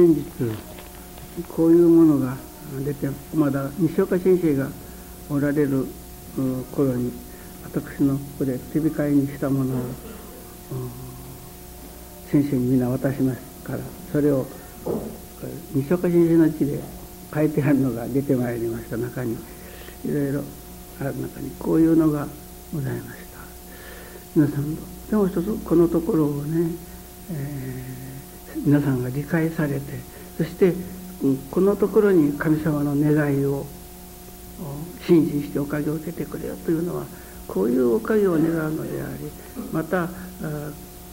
[0.00, 0.24] 先日
[1.46, 2.36] こういうものが
[2.84, 4.68] 出てまだ西岡先生が
[5.28, 5.86] おられる
[6.74, 7.12] 頃に
[7.64, 9.78] 私のここで手控えにしたものを
[12.30, 14.46] 先生に皆渡しますからそれを
[15.74, 16.80] 西岡先生の字で
[17.34, 18.96] 書いてあるのが出てまいりました。
[18.96, 19.36] 中にい
[20.08, 20.42] ろいろ
[21.00, 22.26] ある中にこういうのが
[22.74, 23.38] ございました。
[24.34, 26.70] 皆さんでも一つこのところをね、
[27.32, 28.19] えー、
[28.56, 29.80] 皆さんが理解されて
[30.36, 30.74] そして
[31.50, 33.66] このところに神様の願いを
[35.06, 37.04] 信心しておかげを受けてくれよというのは
[37.46, 39.30] こういうおかげを願うのであり
[39.72, 40.08] また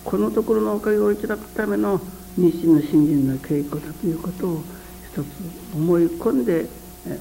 [0.03, 1.99] このところのおかげをいただくための
[2.37, 4.61] 日清の信心の稽古だということを
[5.11, 5.25] 一つ
[5.75, 6.65] 思い込んで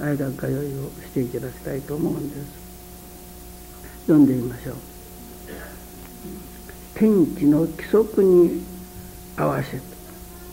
[0.00, 2.66] 間通いをしていただきたいと思うんです。
[4.06, 4.74] 読んでみましょう。
[6.94, 8.62] 天地の規則に
[9.36, 9.80] 合わせ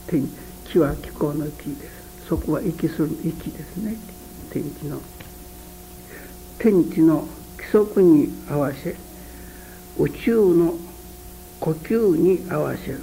[0.08, 0.28] 天
[0.66, 3.10] 気は気候の木ですそこは息する。
[3.24, 3.96] 息ですね
[4.52, 5.02] 天地の
[6.60, 8.96] 天地の規則に合わせ
[9.98, 10.76] 宇宙の
[11.60, 13.00] 呼吸に合わせる。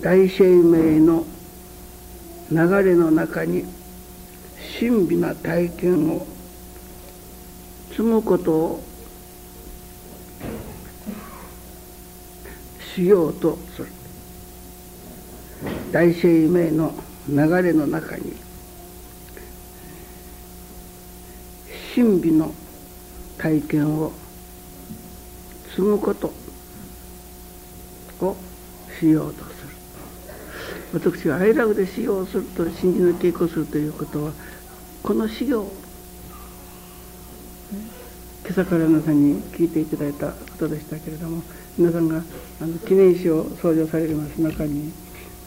[0.00, 1.24] 大生命の
[2.50, 3.64] 流れの中に
[4.78, 6.26] 神秘な体験を
[7.90, 8.82] 積むことを
[12.94, 13.99] しようとする。
[15.92, 16.94] 大生命の
[17.28, 18.34] 流れの中に
[21.94, 22.54] 神秘の
[23.38, 24.12] 体験を
[25.70, 26.32] 積むこと
[28.20, 28.36] を
[28.98, 34.32] しようとする私は愛楽で修行すると信じの稽古するということは
[35.02, 35.62] この修行
[38.42, 41.42] 今朝から皆さんに聞いていただいたことでしたけれども
[41.78, 42.22] 皆さんが
[42.60, 44.92] あの記念誌を創上されます中に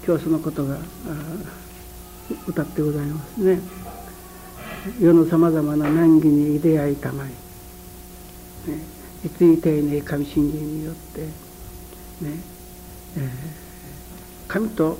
[0.05, 0.77] 今日そのことが
[2.47, 3.59] 歌ってございますね。
[4.99, 7.33] 世のさまざまな難儀に出会いたまい、ね、
[9.23, 11.27] いつい丁寧神信心によってね、
[13.17, 13.27] えー、
[14.47, 14.97] 神と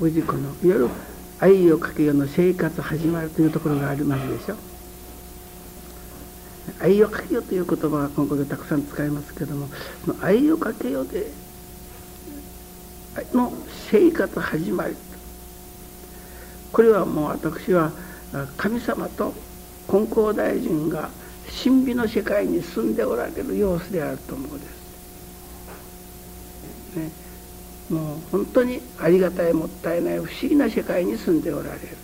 [0.00, 0.88] 氏子のいわゆる
[1.40, 4.56] 愛をかけよの生活始まるというところがありますでしょ
[6.80, 9.68] 愛をかけよという言葉は今後でたくさん使いますけども
[10.22, 11.30] 愛をかけよで
[13.32, 13.52] の
[13.90, 14.96] 生活始まり
[16.72, 17.90] これはもう私は
[18.56, 19.32] 神様と
[19.88, 21.08] 金光大臣が
[21.62, 24.76] 神秘の世界に住んでおられる様子であると思うです。
[26.96, 27.10] ね、
[27.88, 31.96] もう本当にありがたいもったいない不思議な世界に住んでおられる。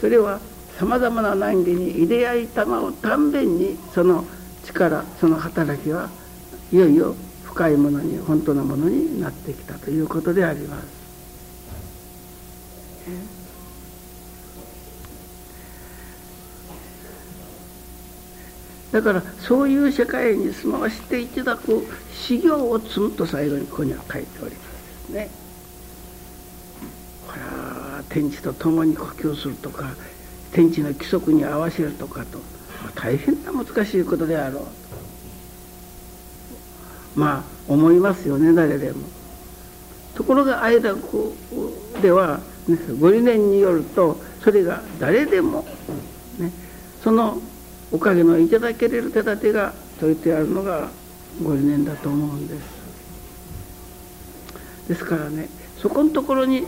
[0.00, 0.40] それは
[0.78, 4.24] さまざまな難儀に入れ合い玉をたんべんにその
[4.64, 6.10] 力その働きは
[6.72, 7.14] いよいよ
[7.54, 11.04] 深いものに本当のものになってきたということであります。
[18.90, 24.62] だからそういう世界に住まわせていただく修行を積むと最後にここには書いておりま
[25.08, 25.30] すね。
[27.26, 29.94] これは天地と共に呼吸するとか
[30.52, 32.40] 天地の規則に合わせるとかと
[32.94, 34.66] 大変な難しいことであろう
[37.14, 38.98] まあ思いますよね誰でも。
[40.14, 41.32] ところが愛楽
[42.00, 45.64] では、ね、ご理念によるとそれが誰でも、
[46.38, 46.52] ね、
[47.02, 47.38] その
[47.90, 50.88] おかげのいただけれる手立てが説いてあるのが
[51.42, 52.84] ご理念だと思うんです
[54.88, 55.48] ですからね
[55.78, 56.64] そこのところに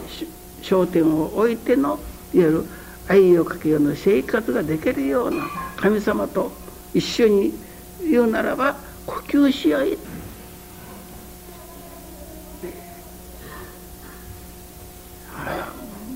[0.63, 2.01] 焦点を置いての
[2.35, 2.65] いわゆる
[3.09, 5.45] 愛をかけようの生活ができるような
[5.77, 6.51] 神様と
[6.93, 7.53] 一緒に
[8.03, 8.77] 言うならば
[9.07, 9.99] 呼吸し合い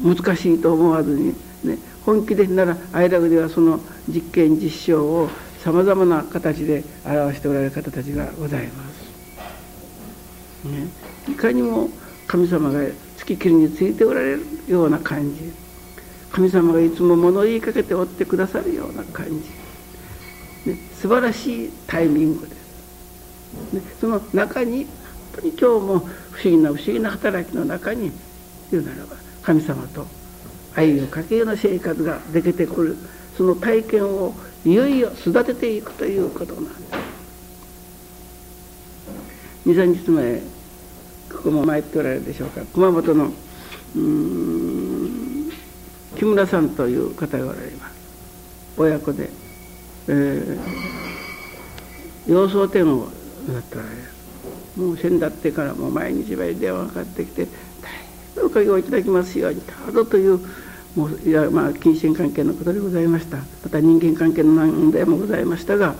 [0.03, 1.35] 難しいと思わずに
[1.65, 5.29] ね本気でならアイラブではその実験実証を
[5.63, 8.91] さまざまな形で表しておられる方たちがございます。
[10.69, 10.89] ね、
[11.29, 11.89] いかにも
[12.27, 12.81] 神様が
[13.17, 15.53] 月切りについておられるような感じ
[16.33, 23.75] 神様がいつも物言いかけておってくださるような感じ、ね、素晴らしいタイミングです。
[23.75, 24.95] ね、その中に本
[25.37, 25.99] 当に今日も
[26.31, 28.13] 不思議な不思議な働きの中に
[28.73, 30.07] 言うならば神様と
[30.75, 32.97] 愛をかけような生活ができてくる。
[33.41, 34.35] その体験を
[34.67, 36.77] いよいよ育てていくということなんです
[39.65, 40.43] 23日前
[41.33, 42.61] ここも参っておられるでしょうか。
[42.75, 43.33] 熊本の
[46.17, 47.95] 木村さんという方がおられます。
[48.77, 49.31] 親子で、
[50.09, 53.09] えー、洋装店を
[53.49, 53.91] なっておられ
[54.77, 57.51] もう先だってからもう毎日毎日電話かかってきて「ど
[58.37, 60.41] うかおいただきますように」どうぞという
[60.97, 63.37] もういやまあ近親関係のことでございました。
[63.37, 65.95] また人間関係の問題もございましたが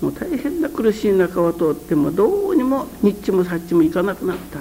[0.00, 4.58] もう大変な苦しい中を通ってもどうにも日中もさっちもいかなくなった。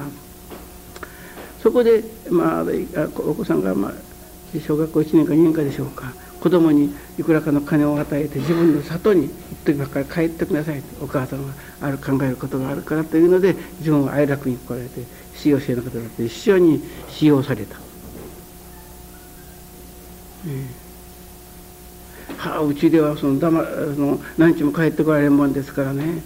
[1.61, 2.65] そこでまあ
[3.17, 3.93] お子さんがまあ
[4.59, 6.13] 小学校1年か2年かでしょうか。
[6.39, 15.01] 子供にいくらかの金を与えて自分の里に一時ばっかり帰ってくださいお母さんはある考えることがあるからというので自分は愛楽に来られて
[15.41, 17.75] 使用生の方だって一緒に使用された。
[22.37, 23.69] はあ、うちではそのだ、ま、そ
[23.99, 26.21] の何日も帰ってこられるもんですからね、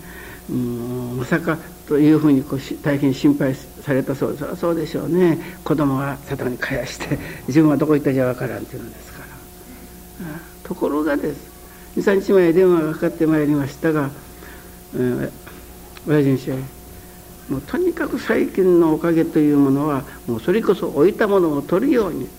[0.50, 1.58] うん、まさか
[1.88, 7.18] というふうにこう大変心配されたそうですそうでしょうね子供は里に帰して
[7.48, 9.26] 自分はどこ行ったじゃ分からんというのですから
[10.64, 11.54] ところがです
[11.98, 14.12] 23日前電話がかかってまいりましたが、
[14.96, 15.32] うん、
[16.08, 16.52] 親父にし
[17.50, 22.30] もうとにかく最近のおかげというものはもうそれこそ置いたものを取るように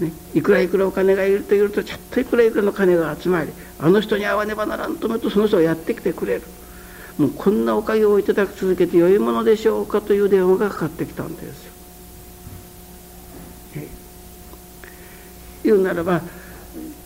[0.00, 6.42] ね、いくらいくらお金がいるというとちょっといくらいくらの金が集まりあの人に会わねばならんと思うとその人がやってきてくれる
[7.18, 11.72] もうこんなおかげをいただき続けてよいものでしょうかという電話がかかってきたんですよ。
[15.64, 16.22] 言うならば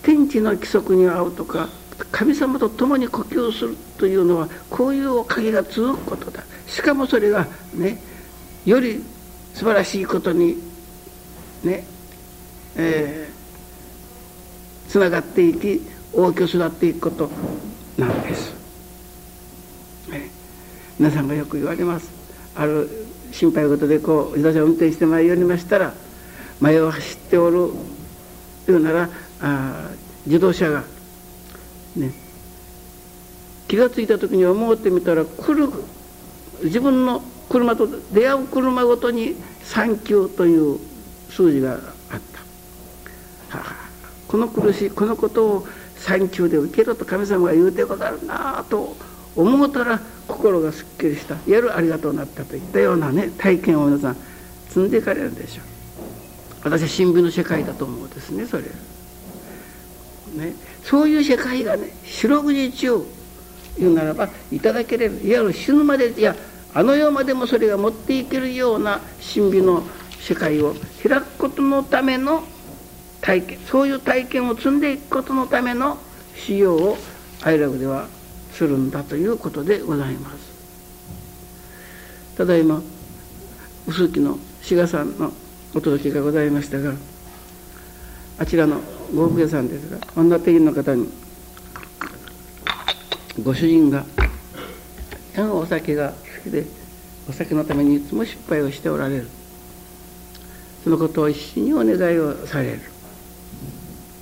[0.03, 1.69] 天地の規則に合うとか
[2.13, 6.43] 神様と共に呼吸するというのはこういうおかげが続くことだ。
[6.67, 8.01] しかもそれがね
[8.65, 9.03] より
[9.55, 10.57] 素晴らしいことに
[11.65, 11.85] ね
[12.79, 15.81] えー、つながっていき
[16.13, 17.31] 大きく育っていくこと
[17.97, 18.53] なんです、
[20.13, 20.29] え
[20.99, 22.11] 皆さんがよく言われます。
[22.55, 25.93] ある心配事でこう自動車を運転してまいりましたら
[26.61, 27.71] 前を走っておる
[28.65, 29.11] というなら
[29.41, 29.91] あ
[30.27, 30.85] 自動車が
[31.97, 32.13] ね。
[33.69, 35.73] 気が付いた時に思ってみたら来る
[36.63, 39.35] 自分の車と出会う車ごとに
[39.65, 40.79] 「サンキュー」という
[41.31, 41.81] 数字があっ
[43.51, 43.89] た、はあ
[44.29, 45.67] この苦しいこのことを
[45.97, 48.97] 産休で受けろと神様が言うてござるなあと
[49.35, 51.37] 思うたら心がすっきりした。
[51.47, 54.17] やるありがとうなったといったようなね体験を皆さん
[54.69, 55.65] 積んでいかれるでしょう。
[56.65, 58.65] 私は新聞の世界だと思うんですねそれ。
[60.35, 63.05] ねそういう世界がね四六時中
[63.79, 66.35] 言うならばいただけれるいわゆる死ぬまでいや
[66.75, 69.01] あの世までもそれが持っていけるような
[69.35, 69.83] 神秘の
[70.21, 72.43] 世界を開くことのための
[73.21, 75.99] 体験そういう体験を積んでいくことのための
[76.35, 76.97] 使用を
[77.43, 78.09] 愛楽では
[78.53, 80.57] するんだということでございます。
[82.37, 82.83] ただいま
[83.87, 85.33] 臼木の志賀さんの
[85.75, 86.93] お届けがございましたが
[88.39, 88.81] あちらの
[89.15, 91.09] 呉服屋さんですが女店員の方に
[93.43, 94.05] ご主人が
[95.39, 96.65] お酒が好きで
[97.29, 99.29] お酒のためにいつも失敗をしておられる。
[100.85, 102.81] そのことを一心にお願いをされる。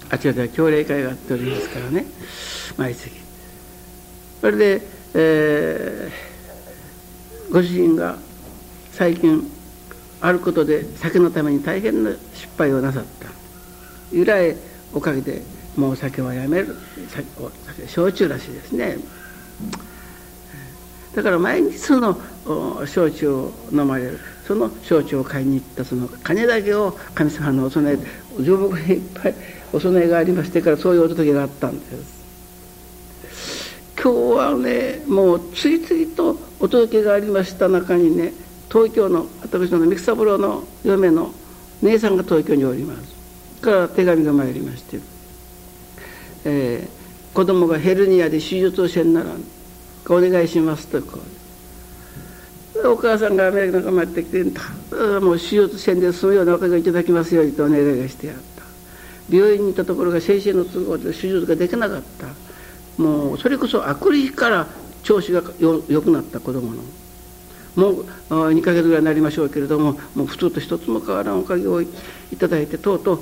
[0.09, 2.07] あちらでは協励会があっておりますからね。
[2.79, 3.11] 毎月。
[4.41, 4.83] それで、
[5.15, 8.17] えー、ご主人が
[8.93, 9.51] 最近
[10.21, 13.29] あることで酒のために大変な失敗をなさった。
[14.11, 14.57] 由来
[14.95, 15.43] おかげで
[15.77, 16.77] もうお酒はやめる。
[17.09, 18.97] 酒焼酎らしいですね。
[21.15, 22.17] だから毎日その
[22.87, 24.21] 焼酎を飲まれる。
[24.47, 27.99] その焼酎を買いに行ったその金だけを神様のお供え
[28.39, 29.35] 十分いっぱい
[29.73, 32.25] お供えがありましてからそういうお届けがあったんです。
[34.01, 38.33] 今日はねもう次々とお届けがありました中にね
[38.71, 41.33] 東京の私の三草三郎の嫁の
[41.81, 43.14] 姉さんが東京におります。
[43.65, 44.99] から手紙が参りまして、
[46.45, 49.43] えー、子供がヘルニアで手術をせんならん
[50.09, 52.89] お願いしますとこう。
[52.89, 54.45] お母さんがアメリカからってきて
[55.21, 59.35] もう手術せんで済むようなおかげをいただきますようにとお願いがしてやった。
[59.35, 63.03] 病院に行ったところが先生の都合で手術ができなかった。
[63.03, 64.67] もうそれこそあくる日から
[65.03, 66.83] 調子がよ良くなった子供の。
[67.77, 71.89] もう2ヶ月ぐらいになりましょうけれどももう普通と一つも変わらんおかげをい
[72.39, 73.21] ただいてとうとう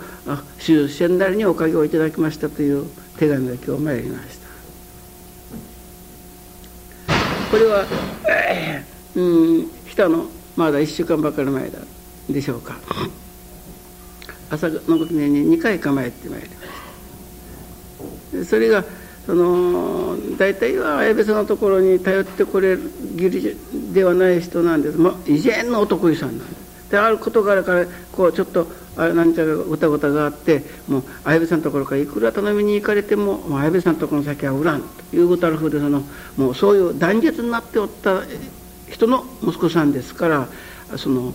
[0.59, 2.87] 手術せんなりにおかげをいただきましたという
[3.19, 4.43] 手紙が今日参りました
[7.51, 7.85] これは、
[8.31, 11.79] えー、うん来たのまだ1週間ばかり前だ
[12.31, 12.79] でしょうか。
[14.53, 16.55] 朝の時に2回構えてまいりま
[18.39, 18.85] したそれが
[19.25, 22.83] その大体は綾部さんのところに頼ってこれる
[23.15, 23.57] 義理
[23.93, 26.91] ではない人なんです、まあ、以前のお得意さんなんです。
[26.91, 36.03] である事柄からこうちょっとあ何かがごたごたがあってもう綾部さんのところからいくら頼みに行かれても綾部さんのところの先は売らんということあるふうでその
[36.37, 38.23] もうそういう断絶になっておった
[38.91, 40.49] 人の息子さんですから
[40.99, 41.33] その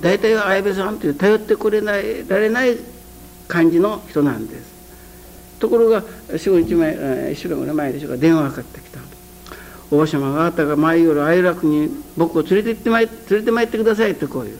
[0.00, 2.78] 大体は相部さんという頼ってくれないられない
[3.48, 4.72] 感じの人なんです。
[5.60, 8.91] ところが45日前1週間ぐらい前でしょうか電話がかかってきた
[9.92, 14.58] おば様があなたが毎夜哀楽に僕を連れて行ってまい連れてまいってくださいってこういう。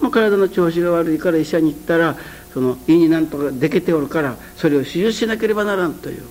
[0.00, 2.16] もう体の調子が悪いから医者に行ったら
[2.54, 6.22] その胃になんとかでけておるからそれを手術しなければならんという、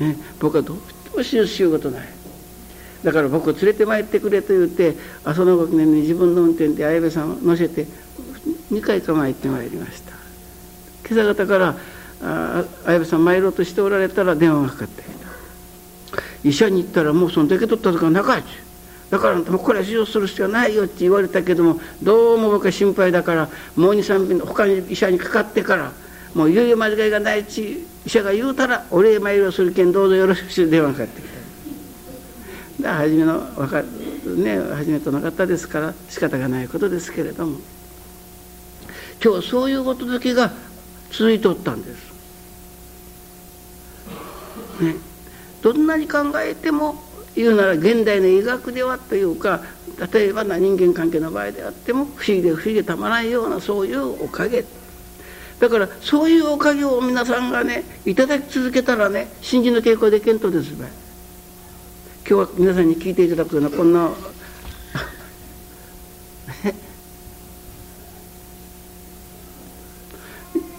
[0.00, 2.08] ね、僕はどうしても手術しようことない。
[3.04, 7.86] だから僕を連れてまいってくれと言って朝のご記念に自分の運転で綾部さんを乗せて
[8.72, 10.12] 2回か参ってまいりました。
[11.08, 11.76] 今朝方から
[12.84, 15.13] 綾部さん参ろうとしておられたら電話がかかって
[16.44, 18.42] 医者に行ったらもうその出け取ったとかなかっ
[19.10, 25.92] だからもうこれは手術する必要ないよって言われたけどもどうも僕は心配だからもう23便他に医者にかかってから
[26.34, 31.28] もういよいよ間違いがないち医者が言うたらお礼参りをするけんどうぞよろしくして電話かかってき
[32.82, 37.58] ただ初めのわかね初めとなかったですから仕方がないことですけれども。
[39.24, 40.52] 今日そういうことだけが
[41.10, 42.12] 続いとったんです。
[44.82, 44.96] ね、
[45.64, 46.96] どんなに考えても
[47.34, 49.62] 言うなら現代の医学ではというか
[50.12, 54.66] 例えばな人間関係の場合であっても不思議で不思議でたまらないようなそういうおかげ。
[55.60, 60.84] だからそういうおかげを皆さんがねいただき続けたらね新人の傾向で検討ですべ。
[60.84, 60.92] 今
[62.24, 64.10] 日は皆さんに聞いていただくようなこんな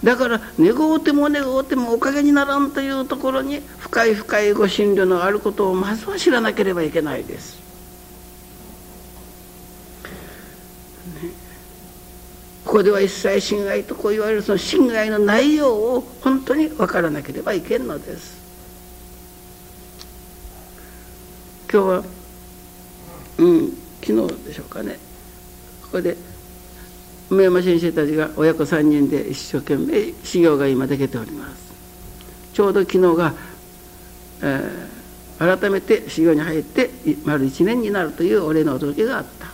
[0.06, 7.60] だから願うても願うてもおかげにならんというところに深い深いご心慮のあることをまずは知らなければいけないです。
[11.24, 11.32] ね、
[12.66, 18.46] ここでは一切侵害とこう言われるその侵害の内容を本当に分からなければいけんのです。
[21.74, 22.04] 今日は
[23.40, 23.72] うん
[24.04, 25.00] 昨日でしょうかね
[25.82, 26.16] ここで
[27.30, 31.74] 梅山先生たちが親子3人で一生懸命修行が今できております。
[32.54, 33.34] ちょうど昨日が、
[34.42, 36.90] えー、改めて修行に入って
[37.26, 39.46] 丸1年になるというお礼のお届けがあった。
[39.48, 39.52] と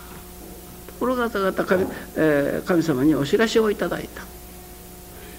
[1.00, 1.86] ころが朝方神,、
[2.16, 4.22] えー、神様にお知らせをいただいた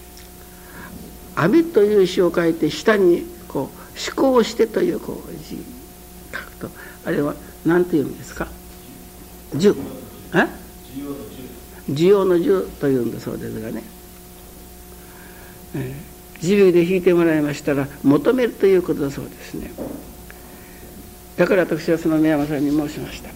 [1.42, 3.78] 「雨」という詩を書いて下にこう
[4.20, 5.64] 「思考して」というこう字
[6.34, 6.70] 書くと
[7.06, 7.36] あれは
[7.66, 8.48] 何ていう意味ですか？
[9.56, 9.74] 十。
[10.34, 10.48] え？
[11.90, 13.84] 需要の需というんだそうですがね、
[15.76, 19.72] えー、自由で弾いてもらいましたら求めるということだそうですね。
[21.36, 23.30] だから私はその宮山さんに申しました。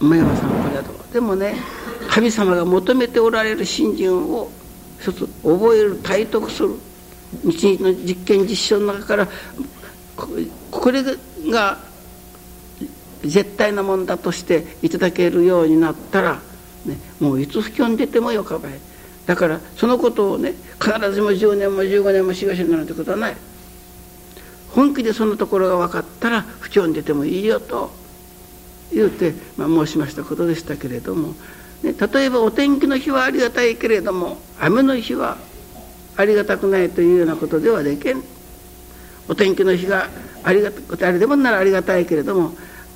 [0.00, 1.12] 宮山さんこれはどう？
[1.12, 1.56] でもね
[2.08, 4.50] 神様が求めておられる信心を
[5.00, 6.70] 一つ覚える体得する
[7.50, 9.28] 日々の実験実証の中から
[10.70, 11.02] これ
[11.50, 11.78] が
[13.22, 16.40] 絶対なもんだとしていただけるようになったら
[16.88, 18.72] ね、もういつ不況に出てもよかばい。
[19.26, 23.36] だからそのことをね必ずも10年も15年もしがしになるってことはない。
[24.70, 27.96] 本気でそのところが分かったら不況に出てもいいよと。
[28.92, 31.34] 言うて、まあ、申しましたことでしたけれども、
[31.82, 35.36] ね、例えばお天気の日はありがたいけれども雨の日は
[36.16, 38.22] ありがたくないというようなことではできん。
[39.28, 40.08] お天気の日が
[40.42, 42.52] ありがた誰でもならありがたいけれども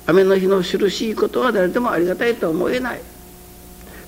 [0.07, 3.01] 雨の日の苦しいことは誰でもありがたいとは思えない。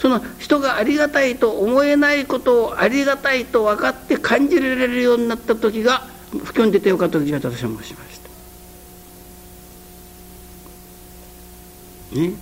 [0.05, 8.19] その人がありがたいと思えないことをありがたいと分かって感じられるようになった時が不況に出てよかった時だと私は申しまし
[12.11, 12.19] た。
[12.19, 12.33] ね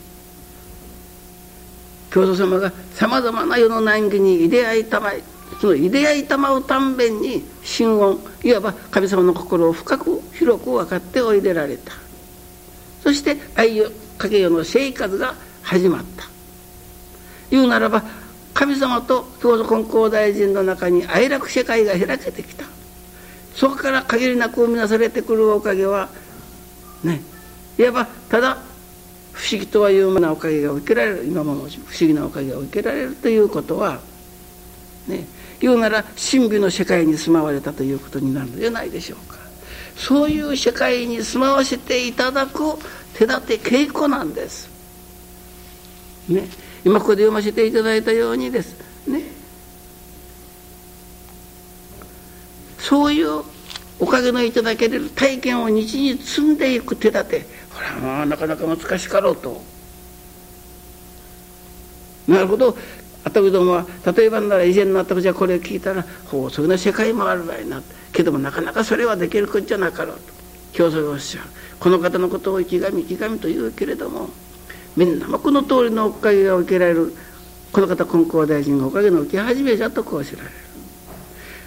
[2.12, 5.24] 教祖様がさまざまな世の難儀にいであいたまい
[5.62, 11.94] そのいであいたまうたんべんに心音いわば神様の心を深く広く分かっておいでられた。
[13.02, 16.33] そして愛よ影世の生活が始まった
[17.50, 18.04] 言うならば
[18.54, 22.66] 神様と京都金光大臣の中に哀楽世界が開けてきた。
[23.56, 26.10] そこから限りなく生み出されてくるおかげは
[27.04, 27.22] ね
[27.78, 28.58] いわばただ
[29.32, 31.70] 不思議とはいうようなおかげが受けられる今も不思
[32.00, 34.00] 議なおかげが受けられるということは
[35.08, 35.26] ね
[35.60, 39.38] 言うなら神秘の世界に住まわれたということになるのではないでしょうか。
[39.96, 42.78] そういう世界に住まわせていただく
[43.14, 44.70] 手立て稽古なんです。
[46.28, 46.48] ね
[46.86, 48.76] 今ここで読ませていただいたようにです。
[49.08, 49.22] ね。
[52.78, 53.44] そういう
[54.00, 57.46] おかげのいただける体験を日に積んでいく手立て。
[57.74, 59.62] ほらまあなかなか難しかろうと。
[62.28, 62.78] なるほど。
[63.24, 63.88] あたくどもは
[64.18, 67.82] 例えばなら以前のあたくじゃこれを聞いたらほうそういう世界もあるわいな。
[68.12, 70.22] けどもなかなかそれはできることじゃなかろうと。
[70.74, 71.48] 教祖がおっしゃる
[71.80, 74.30] この方のことを生き神生き神と言うけれども。
[74.96, 77.14] みんなもこの通りのおかげが受けられる
[77.72, 80.52] この方金光大臣がおかげの受け始めじゃとこう知られる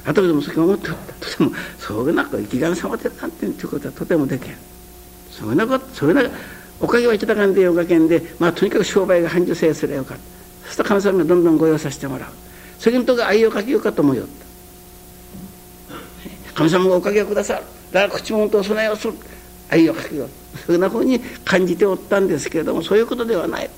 [0.04, 4.54] 後でも先思っておったとてもそういうなく生き神様でなんていうことはとてもできん
[5.30, 6.30] そういうなことそういうな
[6.78, 10.28] おかげはいただかんでよかけんでまあとにかく商売が繁盛せすればよかったそ
[10.68, 12.30] うすると神様がどんどんご用させてもらう
[12.78, 14.26] それにとが愛をかけようかと思いよっ
[16.46, 19.14] た神様がおかげをくださるだから口元を備えをする
[19.70, 20.28] 愛をかけよう。
[20.66, 23.70] そんなふうに感じておったんですけれどもそういうことではない。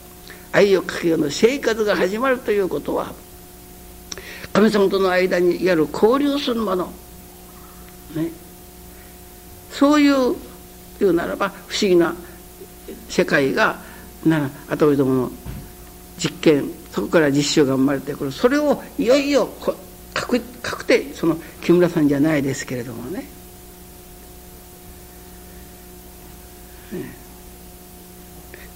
[0.53, 3.13] 愛をかけようの生活が始まるということは
[4.53, 6.87] 神様との間にやる交流するもの、
[8.17, 8.31] ね、
[9.71, 10.35] そういう
[10.99, 12.15] 言うならば不思議な
[13.09, 13.79] 世界が
[14.25, 15.31] な後追いどもの
[16.17, 18.33] 実験そこから実習が生まれてくる。
[18.33, 19.49] それをいよいよ
[20.15, 20.41] 確
[20.87, 23.38] 定その木村さんじゃないですけれどもね。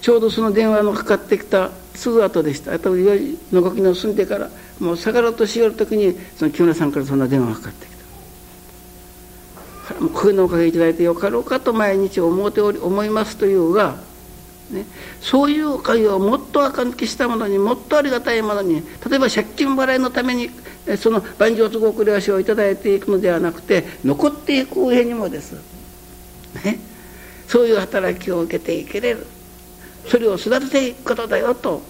[0.00, 2.74] ちょうどその電話のかかってきたすぐ後でした。
[2.74, 4.50] あと4時の動きの済んでから
[4.80, 7.92] もう下がろうとしよる時にその木村さんからそんな電話がかかってきた。
[10.14, 13.96] こういうのおかげいただいてよかろうかと毎日思うており思いますというが、
[14.70, 14.86] ね、
[15.20, 20.50] そういうおかげをもっとあかんきしたものにもっとありがたいものに例えば借金払いのために
[20.98, 25.52] その万丈都合繰り足をいただいていくのではなくて残っていく上にもです、
[26.64, 26.78] ね、
[27.52, 29.26] そういう働きを受けていけれる。
[30.08, 31.82] それを育てていくことだよと、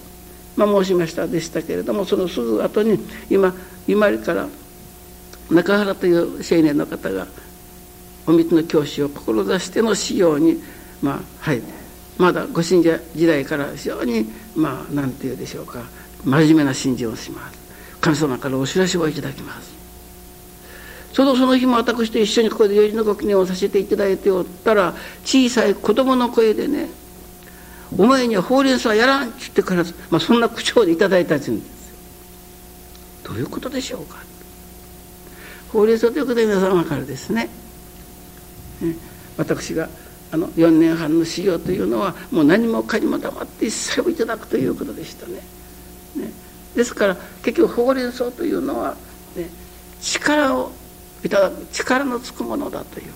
[0.57, 2.99] まあ、申しましたでしたけれどもそのすぐ後に
[3.31, 3.55] 今
[3.87, 4.49] 今から
[5.51, 7.29] 中原という青年の方が
[8.27, 10.61] お水の教師を志しての修行に
[11.01, 11.63] まあはい
[12.19, 15.85] まだご信者時代から非常にまあ何て言うでしょうか
[16.25, 17.63] 真面目な信心をします。
[18.01, 19.82] 神様からお知らせをいただきます。
[21.13, 24.95] ちょうどその日も私と一緒にここで余りのご記念をさせていただいておったら
[25.25, 26.89] 小さい子供の声でね
[27.99, 31.53] 「お前にはほうれん草はやらん」って言ってから、まあ、そんな口調でいただいたんです
[33.25, 34.19] どういうことでしょうか。
[35.73, 37.49] ほうれん草ということで皆様からですね。
[39.37, 39.89] 私が
[40.31, 45.35] あの4年半の修行というのはもう何もかにも黙って一切をいただくということでしたね。
[46.17, 46.33] ね。
[46.75, 48.97] ですから結局ほうれん草というのは、
[49.37, 49.49] ね、
[50.01, 50.73] 力を
[51.23, 53.07] 力のつくものだという。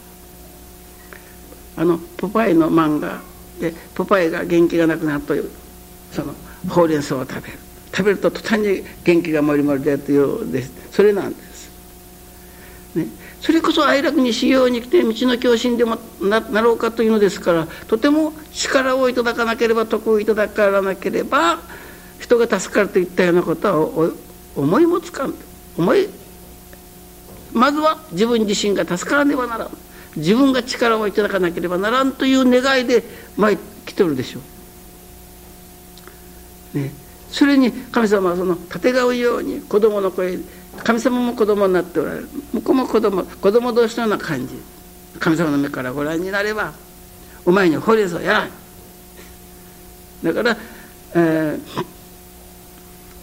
[1.77, 3.21] あのポパイの漫画
[3.61, 5.51] でポパイが元気がなくなるという
[6.11, 6.35] その
[6.69, 7.59] ほうれん草を食べる。
[7.93, 10.71] 食べると途端に元気がもりもりでというです。
[10.93, 11.71] それなんです。
[12.95, 13.07] ね、
[13.41, 21.61] それこそ哀楽に修行に来て道の教師でもなろうかというのですからとても力をいただかなければ徳をいただからなければ
[22.19, 24.11] 人が助かるといったようなことは
[24.57, 25.35] 思いもつかん。
[25.77, 26.09] 思い
[27.57, 29.71] まずは自分自身が助からねばならん。
[30.17, 33.03] 自分が力をいただかなければならんという願いで
[33.37, 34.41] 前来てるでしょ
[36.75, 36.79] う。
[36.79, 36.93] ね、
[37.31, 40.39] それに神様はそのたてがうように子供の声
[40.85, 42.29] 神様も子供になっておられる。
[42.53, 44.55] 向こうも子供子供同士のような感じ。
[45.19, 46.75] 神様の目からご覧になれば
[47.47, 48.33] お前に法律をや。
[48.35, 48.51] らん
[50.23, 50.57] だから、
[51.15, 51.85] えー、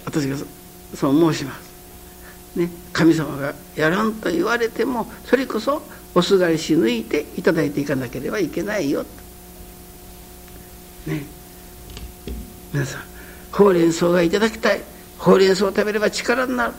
[0.05, 0.37] 私が
[0.95, 1.72] そう申します、
[2.55, 5.81] ね、神様がやらんと言われてもそれこそ
[6.13, 9.03] おすがりし抜いていただいていかなければいけないよ。
[11.07, 11.23] ね。
[12.71, 13.01] 皆さん
[13.51, 14.81] ほうれん草がいただきたい。
[15.17, 16.73] ほうれん草を食べれば力になる。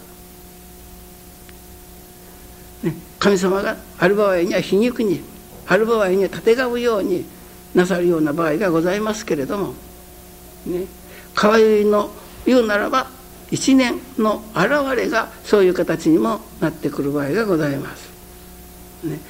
[2.84, 5.22] ね、神様がある場合には皮肉に
[5.66, 7.24] ある場合にはたてがうように
[7.74, 9.74] なさるような場合がございますけれども
[10.66, 10.86] ね
[11.34, 12.10] 河合の
[12.46, 13.08] 言うならば
[13.54, 18.10] 一年の現れがそういう形にもなってくる場合がございます。
[19.04, 19.20] ね、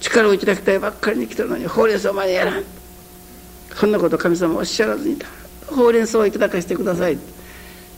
[0.00, 2.64] 力をいただきたいばっかりに来てるのにほうれん草までやらん。
[3.76, 5.16] そんなこと神様おっしゃらずに
[5.68, 7.16] ほうれん草をいただかせてください。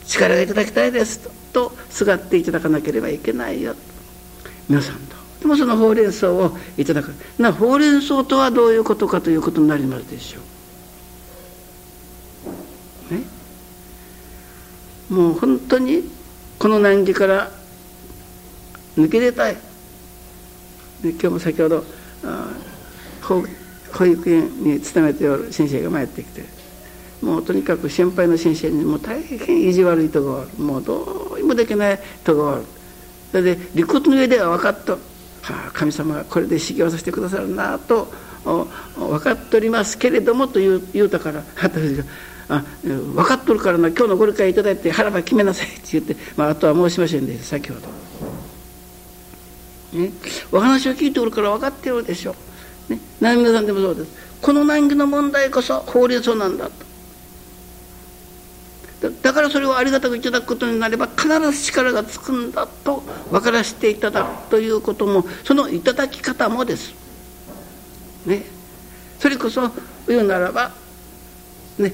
[0.05, 3.73] 力がいただきたいですとすがっていただかなければいけないよ。
[4.69, 5.15] 皆さんと。
[5.39, 7.11] でもそのほうれん草をいただく。
[7.39, 10.54] なほうれん草とはどういうことかということになりますでしょう。
[15.09, 16.03] もう本当に
[16.57, 17.51] この難儀から
[18.97, 19.57] 抜け出たい。
[21.03, 21.83] 今日も先ほど
[23.21, 26.43] 保育園に勤めておる先生が参ってきて
[27.21, 30.63] もうとにかく先輩の先生にもう大変意地悪いとこがある。
[30.63, 31.03] もうど
[31.35, 32.65] うにもできないとこがある。
[33.31, 34.99] それで理屈の上では分かっと、は
[35.67, 38.11] あ、神様がこれで修行させてくださるなと
[38.43, 42.03] 分かっておりますけれどもと言う言うたから私が
[42.47, 47.81] 「あ分かっとるからな今日のご理解いただいて腹ば決めなさい」って言って、まあ、あとは申しませんで先ほど。
[49.93, 50.11] ね、
[50.51, 52.35] お話を聞いておるから分かってるでしょ
[52.89, 52.93] う。
[52.93, 56.85] ね、何皆さんでもそうですこの難儀の問題こそ法律なんだと
[59.09, 66.93] だからそれをありがたくいただくことになれば必ず力がつくんだと分からせていただくということもそのいただき方もです。
[68.25, 68.43] ね、
[69.19, 69.71] それこそ
[70.07, 70.71] 言うならば
[71.77, 71.93] ね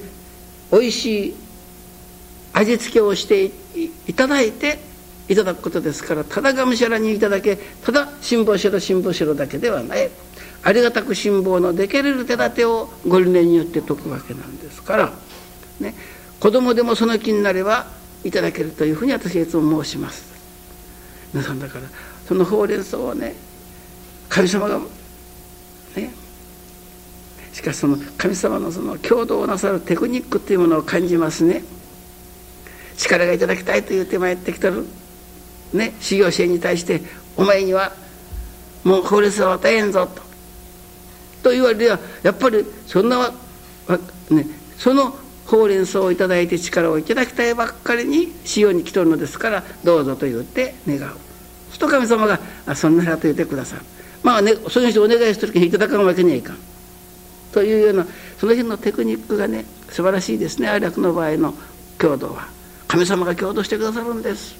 [0.72, 1.34] おいしい
[2.54, 3.44] 味付けをして
[4.08, 4.78] いただいて
[5.28, 10.10] いただくことですからただがむしゃらにいただけただ辛抱しろ辛抱しろだけではない。
[10.64, 15.12] ありがたく辛抱のできれる手立てをご理念によって説くわけなんですから、
[15.80, 15.94] ね、
[16.38, 17.86] 子供でもその気になれば
[18.22, 20.32] いただけるというふうに私はいつも申します。
[21.34, 21.84] 皆さんだから
[22.28, 23.34] そのほうれん草をね
[24.28, 24.80] 神様が
[27.52, 31.62] しかしその神様のその共同なさるテクニックというものを感じますね。
[32.96, 34.86] 力がいただきたいという手前ってきてる。
[35.72, 37.00] ね修行生に対して
[37.36, 37.92] お前には
[38.84, 40.22] もう法律は与えんぞと。
[41.42, 43.32] と言われりゃやっぱりそんな
[44.30, 44.46] ね
[44.78, 45.14] その
[45.46, 51.12] ほうれん草をいただいて力をいただきたいばっかりに修行に来とるのですからどうぞと言って願う。
[51.70, 52.38] すと神様が
[52.74, 53.82] 「そんならと言ってくださる」
[54.22, 56.58] まあねそういう人お願いする時にいただかんわけにはいかん。
[57.52, 58.06] というような
[58.38, 61.54] その辺のテクニックがね素晴らしいですね愛楽の場合の
[61.98, 62.48] 郷土は。
[62.92, 64.54] 神様が郷土してくださるんです、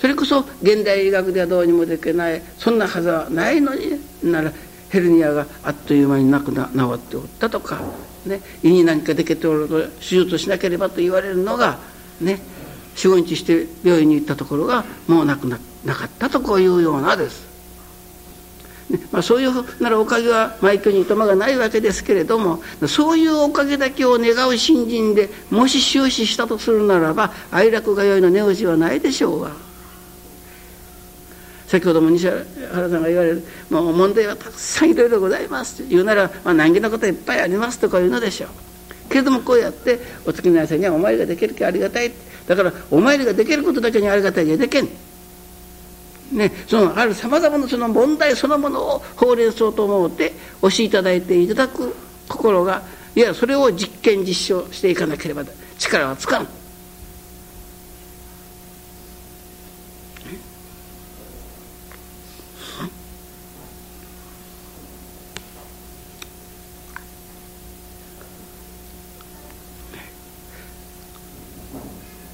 [0.00, 4.52] それこそ現代医学ではどうにもできないそんなはずはないのになら
[4.88, 7.80] ヘルニアがあっという間になくな治っておったとか、
[8.26, 11.78] ね、胃に何かできておると手術しなければと言われるのが
[12.20, 12.40] ね
[12.96, 17.49] 45日して病院に行ったところがもうなくななかったとこういうようなです。
[19.12, 29.52] まあ、そういうふうならおかげは埋挙にいとまがないわけですけれどもそういうおかげだけを願う信心でもし終始したとするならば哀楽がよいの値打ちはないでしょうが
[31.70, 35.84] 先ほども西原さんが言われるもう問題はたくさんいろいろございます。
[35.84, 39.08] と言うなら、まあ、難儀なこといっぱいありますとか言うのでしょう。
[39.08, 42.10] けれどもこうやってお月の朝にはお参りができるけありがたい。
[42.48, 44.46] だからお参りができることだけにありがたい。
[44.46, 44.88] じゃでけん。
[46.30, 51.94] ね、そのあるさまざまなその問題そのものをほうれん草と思って押しいただいていただく
[52.28, 52.82] 心が
[53.16, 55.44] いやそれを実験実証していかなければ
[55.78, 56.48] 力はつかん。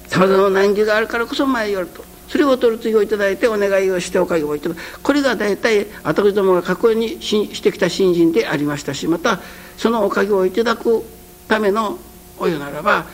[0.09, 2.06] さまざまな難儀があるからこそ前よると。
[2.29, 9.41] それを取る次をいただいてお願いをしておかげをいただくこれが大体私どもが過去にしてきた信心でありましたしまた
[9.77, 11.05] そのおかげをいただく
[11.49, 11.99] ための
[12.39, 13.07] お湯ならば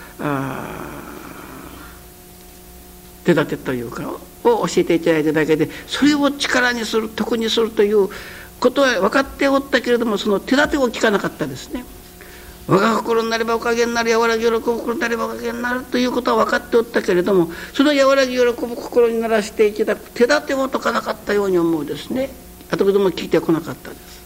[3.25, 4.09] 手立てというか
[4.45, 8.09] を教えていただいただけでそれを力にする得にするという
[8.59, 11.85] ことは分かっておったけれどもその手立てを聞かなかったですね。
[12.69, 22.31] 我が心になればおかげになる和らぎ喜ぶ心になればおかげになるということは分かっておったけれどもその和らぎ喜ぶ心にならしていただく手立てを解かなかったように思うですね
[22.71, 24.22] 後ほども聞いてこなかったです。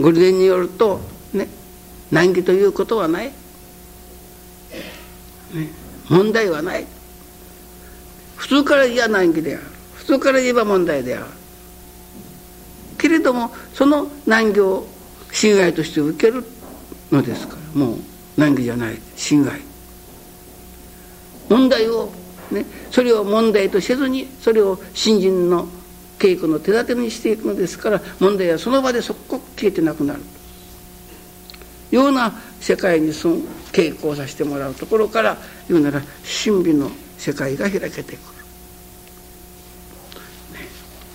[0.00, 1.00] ご理念によると
[1.32, 1.48] ね
[2.10, 3.32] 難儀ということはない、ね、
[6.08, 6.86] 問題はない。
[8.36, 9.64] 普通から言えば難儀である。
[9.94, 11.26] 普通から言えば問題である。
[12.98, 14.86] けれどもその難儀を
[15.32, 16.44] 侵害として受ける
[17.10, 17.80] のですから。
[17.80, 17.98] もう
[18.36, 18.98] 難儀じゃない。
[19.16, 19.60] 侵害。
[21.48, 22.12] 問題を
[22.50, 25.68] ねそれを問題とせずにそれを信心の
[26.18, 30.20] 稽古の手立てにしていくのですから問題はその場で即刻消えてなくなる。
[31.90, 33.36] ような世界にその
[33.72, 35.36] 稽古をさせてもらうところから
[35.68, 38.18] 言うなら神秘の世界が開けてくる。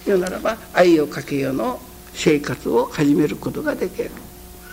[0.06, 1.80] 言うならば愛をかけよの
[2.14, 4.12] 生活を始めることができる。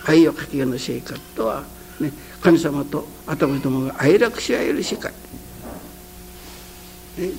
[0.07, 1.65] 愛をかけよの生活とは、
[2.01, 5.13] ね、神様と頭どもが愛楽し合える世界、
[7.19, 7.31] ね、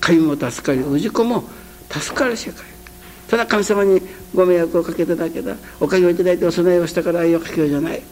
[0.00, 1.44] 神も助かり氏子も
[1.90, 2.64] 助かる世界。
[3.28, 4.00] ただ神様に
[4.34, 8.02] ご迷惑をかけただけだおかげをいただいてお供えをしたから愛をかけようじゃない。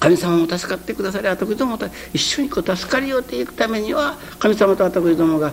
[0.00, 5.52] 神様も助かってくださり後どもと一緒にこう助かりようていくためには神様と後どもが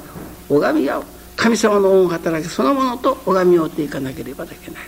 [0.50, 1.04] 拝み合う。
[1.36, 4.84] 神様の恩を働きそのものと拝み合うていかなければできない。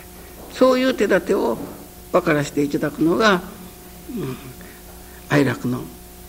[0.52, 1.58] そういう手立てを
[2.10, 3.42] 分からせていただくのが、
[4.16, 4.36] うん、
[5.28, 5.82] 愛楽の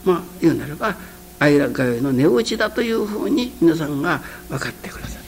[0.04, 0.96] まあ言うならば
[1.40, 5.24] 愛楽通いの値打ちだというふうに皆さんが分かってくださっ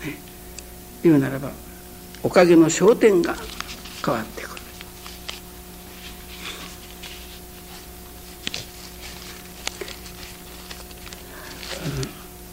[0.00, 0.16] た、ね、
[1.02, 1.50] 言うならば
[2.22, 3.34] おかげの焦点が
[4.04, 4.58] 変わってくる。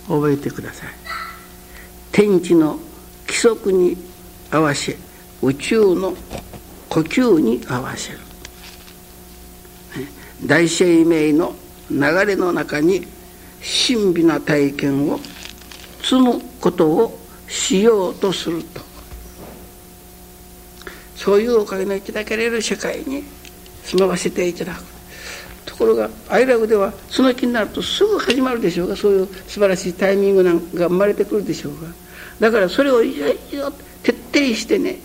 [0.07, 0.89] 覚えてください。
[2.11, 2.79] 天地の
[3.27, 3.97] 規則に
[4.51, 4.95] 合わせ
[5.41, 6.13] 宇宙の
[6.89, 8.19] 呼吸に合わせる。
[10.45, 11.55] 大生命の
[11.89, 13.07] 流れの中に
[13.87, 15.19] 神秘な体験を
[16.01, 18.81] 積むことをしようとすると。
[21.15, 23.23] そういうおかげのいただけれる世界に
[23.83, 24.83] 住まわせていただく。
[25.65, 31.87] ところが愛楽ではその気になるとすぐ始まるでしょうがそういう素晴らしいタイミングなんが生まれてくるでしょうが。
[32.39, 33.71] だからそれをいよいよ
[34.03, 34.99] 徹底してね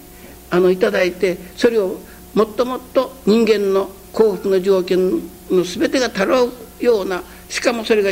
[0.50, 2.00] あのいただいてそれを
[2.34, 8.10] もっともっと人間の幸福の条件の全てが足らうようなしかもそれが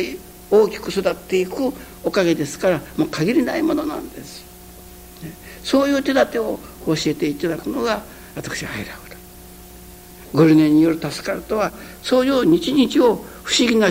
[0.50, 1.72] 大きく育っていく
[2.04, 4.44] おかげですからもう限りないものなんです。
[5.64, 8.02] そういう手立てを教えていただくのが
[8.36, 9.16] 私はハイラフだ。
[10.32, 13.88] ご理念による助かるとはそういう日々を不思議な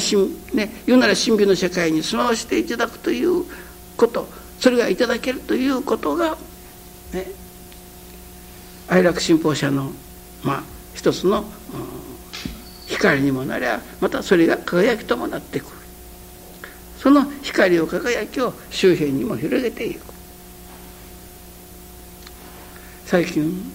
[0.53, 3.43] ね、言うなら神秘の世界に住まわせていただくという
[3.97, 4.27] こと
[4.59, 6.37] それがいただけるということが、
[7.11, 7.25] ね、
[8.87, 9.91] 愛楽信奉者の
[10.43, 12.07] まあ一つの、うん
[12.87, 15.76] 光にもなりゃまたそれが輝きともなってくる
[16.99, 20.01] その光を輝きを周辺にも広げていく
[23.05, 23.71] 最近、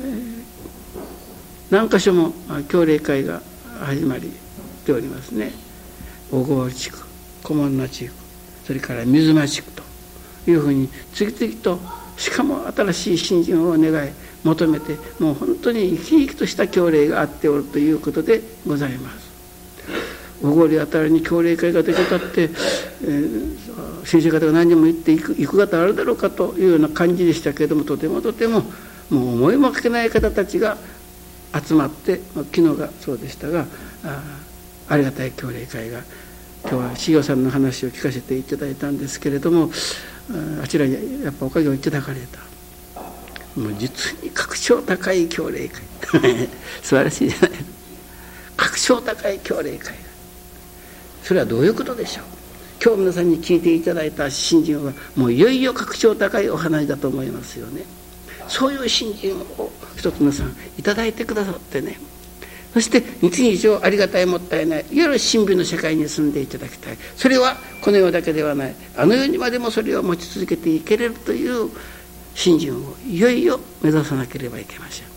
[0.00, 0.42] えー、
[1.70, 2.32] 何箇所も
[2.68, 3.42] 協励会が
[3.80, 4.32] 始まり
[4.84, 5.52] ておりますね
[6.30, 6.98] 小郡地区
[7.42, 8.14] 古門の地区
[8.64, 9.82] それから水間地区と
[10.50, 11.78] いうふうに次々と
[12.16, 14.12] しかも新しい新人を願い
[14.44, 19.23] 求めてもう本当に生き生きとした教令があっておるということでございます。
[20.44, 28.62] おごりあたりに教令会が出てたって、えー、先生方が何人も言っていく行く方あるだろうかというような感じでしたけれどもとてもとても
[29.10, 30.76] もう思いもかけない方たちが
[31.54, 33.66] 集まって、まあ、昨日がそうでしたが
[34.88, 36.00] ありがたい教令会が
[36.62, 39.70] 今日は塩さんの話を聞かせていただいたんですけれども
[40.62, 42.54] あちらにやっぱおかげをいただかれた。
[43.58, 45.82] もう実に格調高い教令会。
[46.82, 47.50] 素晴らしいじゃない。
[48.56, 50.03] 格調高い教令会。
[51.24, 52.24] それはどういうことでしょう？
[52.84, 57.82] 今日皆さんに聞いていただいた新人はもういよいよ格調高いお話だと思いますよね。
[58.46, 61.98] そういう新人を一つ皆さんいただいてくださってね。
[62.74, 66.98] そして日々ありがたいもったいないいわゆる神秘の世界に住んでいただきたい。
[67.16, 68.74] それはこの世だけではない。
[68.96, 71.70] あの世にまでもそれを持ち続けていけれるという
[72.34, 75.13] 信心をいよいよ目指さなければいけません。